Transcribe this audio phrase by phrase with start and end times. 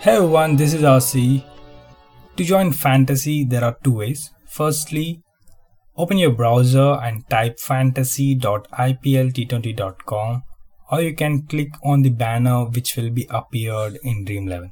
[0.00, 1.42] Hey everyone, this is RC.
[2.36, 4.30] To join Fantasy, there are two ways.
[4.46, 5.24] Firstly,
[5.96, 10.42] open your browser and type fantasy.iplt20.com
[10.92, 14.70] or you can click on the banner which will be appeared in Dream11.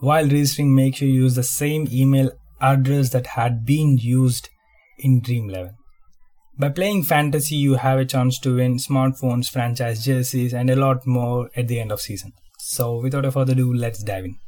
[0.00, 2.30] While registering, make sure you use the same email
[2.62, 4.48] address that had been used
[4.98, 5.72] in Dream11.
[6.58, 11.06] By playing fantasy, you have a chance to win smartphones, franchise jerseys, and a lot
[11.06, 12.32] more at the end of season.
[12.66, 14.38] So, without further ado, let's dive in.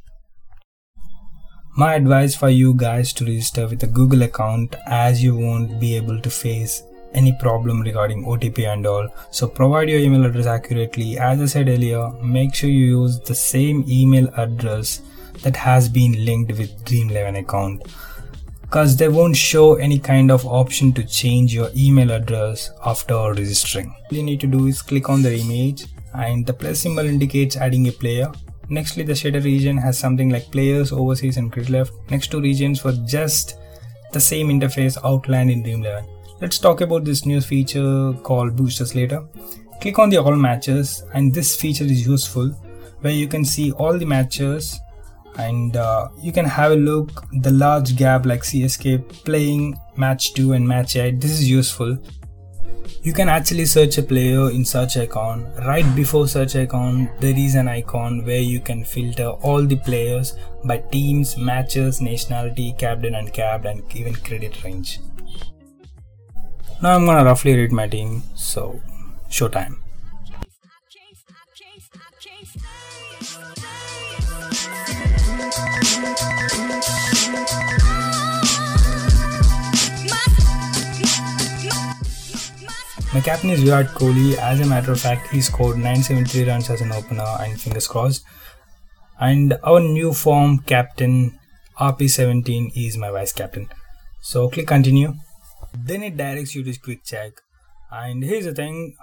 [1.77, 5.95] My advice for you guys to register with a Google account as you won't be
[5.95, 6.81] able to face
[7.13, 9.07] any problem regarding OTP and all.
[9.29, 11.19] So provide your email address accurately.
[11.19, 15.01] As I said earlier, make sure you use the same email address
[15.43, 17.83] that has been linked with Dream11 account
[18.61, 23.95] because they won't show any kind of option to change your email address after registering.
[24.11, 25.85] All you need to do is click on the image
[26.17, 28.31] and the plus symbol indicates adding a player.
[28.69, 31.93] Nextly, the shader region has something like players, overseas, and grid left.
[32.09, 33.57] Next two regions for just
[34.11, 36.07] the same interface outlined in Dream11.
[36.41, 39.25] Let's talk about this new feature called Boosters later.
[39.79, 42.49] Click on the all matches, and this feature is useful
[43.01, 44.79] where you can see all the matches
[45.37, 50.53] and uh, you can have a look the large gap like CSK playing match 2
[50.53, 51.97] and match 8 this is useful
[53.03, 55.51] you can actually search a player in search icon.
[55.65, 60.35] Right before search icon there is an icon where you can filter all the players
[60.65, 64.99] by teams matches nationality captain and capped and even credit range.
[66.81, 68.79] Now i'm gonna roughly rate my team so
[69.29, 69.77] showtime
[83.17, 84.35] My captain is Virat Kohli.
[84.37, 88.23] As a matter of fact, he scored 973 runs as an opener and fingers crossed.
[89.19, 91.39] And our new form captain
[91.79, 93.69] RP17 is my vice captain.
[94.21, 95.15] So click continue.
[95.73, 97.31] Then it directs you to quick check.
[97.89, 98.93] And here's the thing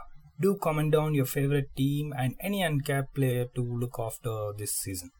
[0.41, 5.11] do comment down your favorite team and any uncapped player to look after this season.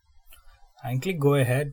[0.85, 1.73] And click go ahead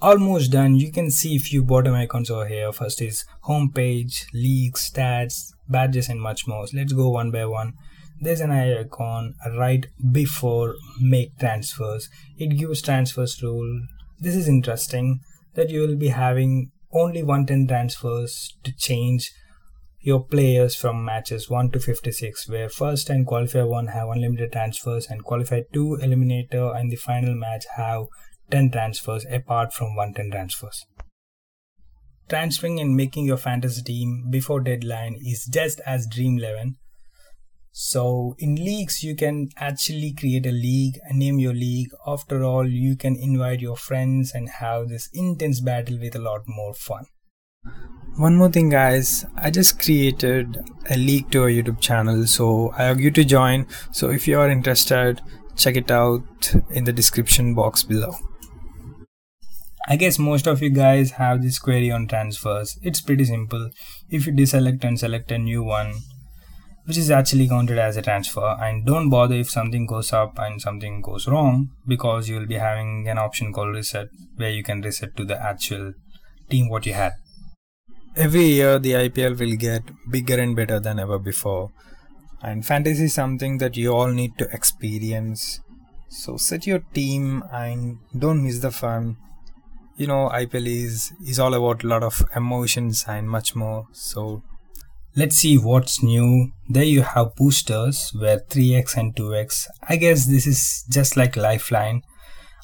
[0.00, 4.26] almost done you can see a few bottom icons over here first is home page
[4.32, 6.66] leagues stats badges and much more.
[6.66, 7.74] So let's go one by one.
[8.20, 12.08] There's an icon right before make transfers.
[12.36, 13.82] It gives transfers rule.
[14.18, 15.20] This is interesting
[15.54, 19.30] that you will be having only 110 transfers to change
[20.00, 25.06] your players from matches 1 to 56 where first and qualifier 1 have unlimited transfers
[25.06, 28.04] and qualifier 2 eliminator and the final match have
[28.50, 30.86] 10 transfers apart from 110 transfers.
[32.28, 36.76] Transferring and making your fantasy team before deadline is just as Dream 11.
[37.72, 41.88] So in leagues you can actually create a league and name your league.
[42.06, 46.42] After all, you can invite your friends and have this intense battle with a lot
[46.46, 47.06] more fun.
[48.16, 50.58] One more thing guys, I just created
[50.90, 53.66] a league to our YouTube channel so I urge you to join.
[53.92, 55.22] So if you are interested,
[55.56, 58.12] check it out in the description box below.
[59.90, 62.78] I guess most of you guys have this query on transfers.
[62.82, 63.70] It's pretty simple.
[64.10, 65.94] If you deselect and select a new one,
[66.84, 70.60] which is actually counted as a transfer, and don't bother if something goes up and
[70.60, 74.82] something goes wrong because you will be having an option called reset where you can
[74.82, 75.94] reset to the actual
[76.50, 77.12] team what you had.
[78.14, 81.70] Every year, the IPL will get bigger and better than ever before,
[82.42, 85.60] and fantasy is something that you all need to experience.
[86.10, 89.16] So, set your team and don't miss the fun
[89.98, 93.86] you know IPL is is all about a lot of emotions and much more.
[93.92, 94.42] So
[95.16, 96.52] let's see what's new.
[96.68, 102.02] There you have boosters where 3x and 2x I guess this is just like lifeline.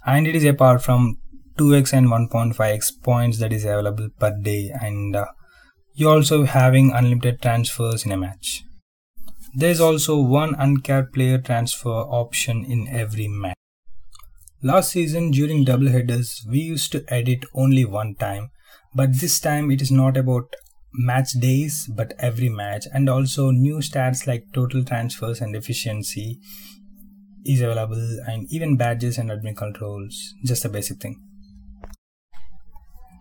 [0.06, 1.16] And it is apart from
[1.58, 4.70] 2x and 1.5x points that is available per day.
[4.80, 5.26] And uh,
[5.94, 8.62] you're also having unlimited transfers in a match.
[9.54, 11.88] There's also one uncapped player transfer
[12.22, 13.56] option in every match
[14.66, 18.48] Last season during double headers we used to edit only one time
[18.94, 20.56] but this time it is not about
[20.94, 22.86] match days but every match.
[22.94, 26.38] And also new stats like total transfers and efficiency
[27.44, 31.20] is available and even badges and admin controls just a basic thing.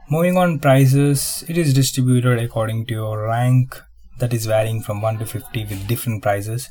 [0.10, 3.82] Moving on prices it is distributed according to your rank
[4.20, 6.70] that is varying from 1 to 50 with different prices.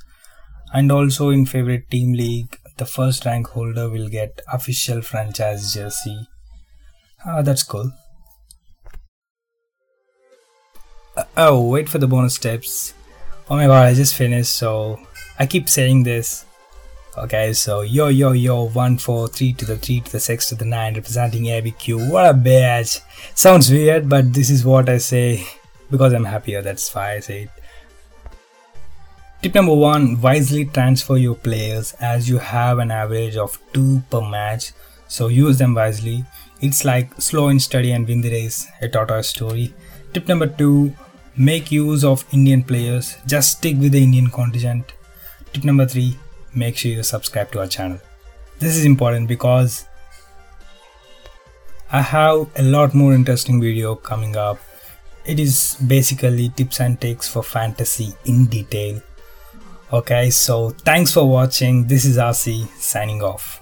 [0.72, 6.26] And also in favorite team league the first rank holder will get official franchise jersey.
[7.24, 7.92] Ah, that's cool.
[11.16, 12.94] Uh, oh, wait for the bonus steps.
[13.50, 14.98] Oh my god, I just finished, so
[15.38, 16.46] I keep saying this.
[17.18, 20.54] Okay, so yo yo yo, one four three to the three to the six to
[20.54, 22.10] the nine, representing ABQ.
[22.10, 23.00] What a badge!
[23.34, 25.46] Sounds weird, but this is what I say
[25.90, 26.62] because I'm happier.
[26.62, 27.50] That's why I say it.
[29.42, 34.20] Tip number one: wisely transfer your players as you have an average of two per
[34.20, 34.72] match.
[35.08, 36.24] So use them wisely.
[36.60, 38.68] It's like slow and steady and win the race.
[38.80, 39.74] A tortoise story.
[40.12, 40.94] Tip number two:
[41.36, 43.16] make use of Indian players.
[43.26, 44.92] Just stick with the Indian contingent.
[45.52, 46.16] Tip number three
[46.54, 47.98] make sure you subscribe to our channel.
[48.58, 49.86] This is important because
[51.90, 54.60] I have a lot more interesting video coming up.
[55.24, 59.02] It is basically tips and takes for fantasy in detail.
[59.92, 61.86] Okay, so thanks for watching.
[61.86, 63.61] This is RC signing off.